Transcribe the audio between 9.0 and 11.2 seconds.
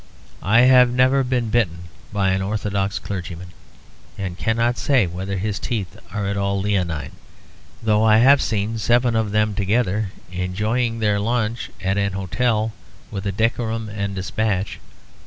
of them together enjoying their